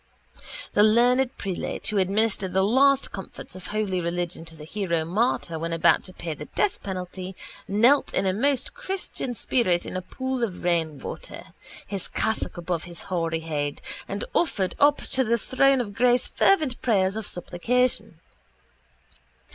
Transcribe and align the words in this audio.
The 0.73 0.81
learned 0.81 1.37
prelate 1.37 1.85
who 1.85 1.99
administered 1.99 2.53
the 2.53 2.63
last 2.63 3.11
comforts 3.11 3.55
of 3.55 3.67
holy 3.67 4.01
religion 4.01 4.45
to 4.45 4.55
the 4.55 4.63
hero 4.63 5.05
martyr 5.05 5.59
when 5.59 5.73
about 5.73 6.03
to 6.05 6.13
pay 6.13 6.33
the 6.33 6.45
death 6.45 6.81
penalty 6.81 7.35
knelt 7.67 8.11
in 8.11 8.25
a 8.25 8.33
most 8.33 8.73
christian 8.73 9.35
spirit 9.35 9.85
in 9.85 9.95
a 9.95 10.01
pool 10.01 10.43
of 10.43 10.63
rainwater, 10.63 11.53
his 11.85 12.07
cassock 12.07 12.57
above 12.57 12.85
his 12.85 13.03
hoary 13.13 13.41
head, 13.41 13.79
and 14.07 14.25
offered 14.33 14.73
up 14.79 14.97
to 14.97 15.23
the 15.23 15.37
throne 15.37 15.79
of 15.79 15.93
grace 15.93 16.25
fervent 16.27 16.81
prayers 16.81 17.15
of 17.15 17.27
supplication. 17.27 18.19